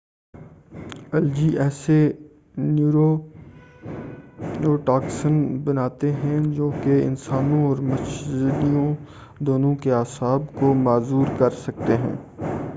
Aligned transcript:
algae 1.13 1.47
ایسے 1.57 1.97
neuro 2.57 3.09
toxin 4.85 5.35
بناتے 5.63 6.11
ہیں 6.13 6.39
جو 6.55 6.71
کہ 6.83 7.01
انسانوں 7.05 7.63
اور 7.67 7.77
مچھلیوں 7.83 8.93
دونوں 9.39 9.75
کے 9.75 9.91
اعصاب 9.91 10.53
کو 10.59 10.73
معذور 10.79 11.37
کر 11.37 11.49
سکتے 11.59 11.97
ہیں 11.97 12.15